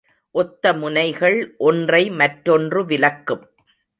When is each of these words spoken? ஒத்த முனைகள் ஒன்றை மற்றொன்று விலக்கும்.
ஒத்த 0.35 0.73
முனைகள் 0.73 1.55
ஒன்றை 1.57 2.09
மற்றொன்று 2.11 2.85
விலக்கும். 2.85 3.43